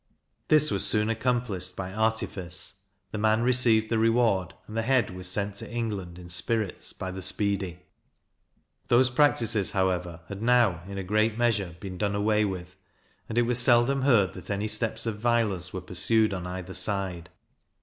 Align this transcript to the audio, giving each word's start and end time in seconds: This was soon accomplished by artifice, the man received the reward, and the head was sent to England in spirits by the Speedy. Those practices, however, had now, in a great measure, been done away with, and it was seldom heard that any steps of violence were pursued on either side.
This 0.47 0.71
was 0.71 0.83
soon 0.83 1.11
accomplished 1.11 1.75
by 1.75 1.93
artifice, 1.93 2.79
the 3.11 3.19
man 3.19 3.43
received 3.43 3.89
the 3.91 3.99
reward, 3.99 4.55
and 4.65 4.75
the 4.75 4.81
head 4.81 5.11
was 5.11 5.27
sent 5.29 5.57
to 5.57 5.69
England 5.71 6.17
in 6.17 6.27
spirits 6.27 6.91
by 6.91 7.11
the 7.11 7.21
Speedy. 7.21 7.83
Those 8.87 9.11
practices, 9.11 9.73
however, 9.73 10.21
had 10.27 10.41
now, 10.41 10.81
in 10.87 10.97
a 10.97 11.03
great 11.03 11.37
measure, 11.37 11.75
been 11.79 11.99
done 11.99 12.15
away 12.15 12.45
with, 12.45 12.77
and 13.29 13.37
it 13.37 13.43
was 13.43 13.59
seldom 13.59 14.01
heard 14.01 14.33
that 14.33 14.49
any 14.49 14.67
steps 14.67 15.05
of 15.05 15.19
violence 15.19 15.71
were 15.71 15.81
pursued 15.81 16.33
on 16.33 16.47
either 16.47 16.73
side. 16.73 17.29